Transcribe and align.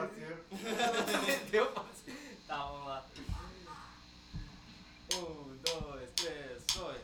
parceiro. 0.00 0.36
Deu 1.50 1.66
parceiro. 1.66 2.18
Tá, 2.46 2.56
vamos 2.56 2.86
lá. 2.86 3.04
Um, 5.14 5.56
dois, 5.64 6.10
três, 6.16 6.64
foi. 6.72 6.94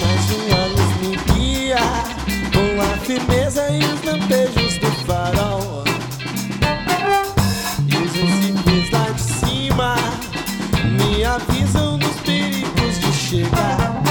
Mais 0.00 0.30
uma 0.30 0.66
luz 0.66 0.96
me 1.00 1.16
guia 1.32 1.76
Com 2.52 2.80
a 2.82 2.98
firmeza 3.04 3.70
e 3.70 3.89
avisam 11.34 11.98
dos 11.98 12.16
perigos 12.20 12.98
de 13.00 13.12
chegar. 13.12 14.02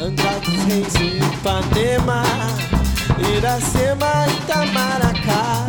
Angra 0.00 0.40
dos 0.40 0.64
Reis 0.64 0.94
e 0.96 1.18
Ipanema 1.34 2.22
Iracema 3.36 4.26
e 4.28 4.32
Itamaracá. 4.32 5.66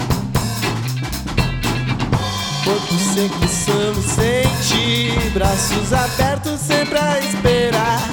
Porto 2.64 2.94
Seco, 2.94 3.48
São 3.48 3.94
Vicente 3.94 5.30
Braços 5.34 5.94
abertos 5.94 6.60
sempre 6.60 6.98
a 6.98 7.20
esperar 7.20 8.11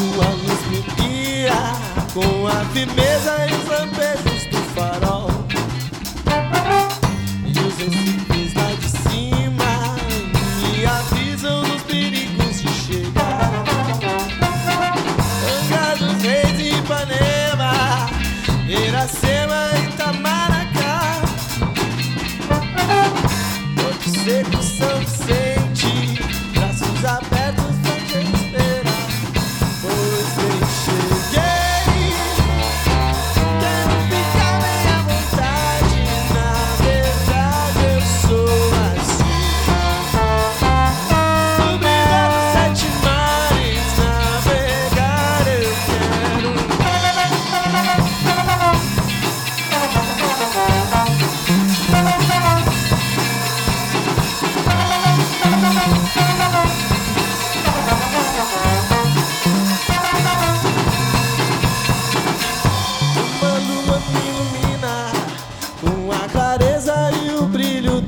Mas 0.00 0.14
uma 0.14 0.30
luz 0.30 0.66
me 0.70 0.82
guia. 0.96 1.52
Com 2.14 2.46
a 2.46 2.64
firmeza 2.72 3.46
e 3.46 3.54
os 3.54 3.70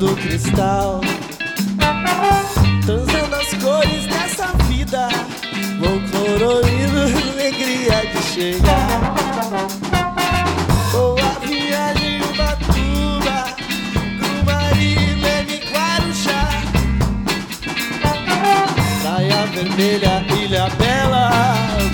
do 0.02 0.16
cristal. 0.16 1.00
Transando 2.84 3.36
as 3.36 3.54
cores 3.62 4.06
dessa 4.06 4.48
vida, 4.66 5.08
vou 5.78 6.00
colorindo 6.10 7.02
alegria 7.30 8.04
de 8.10 8.22
chegar. 8.22 9.14
Boa 10.90 11.38
viagem, 11.46 12.20
Ubatuba, 12.20 13.46
Grumari, 14.18 14.96
Leme, 15.22 15.60
Guarujá. 15.70 16.48
Praia 19.02 19.46
Vermelha, 19.54 20.24
Ilha 20.36 20.68
Bela, 20.78 21.30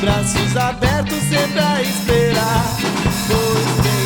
braços 0.01 0.57
abertos 0.57 1.23
sempre 1.25 1.61
a 1.61 1.83
esperar. 1.83 2.65
Pois 3.29 3.98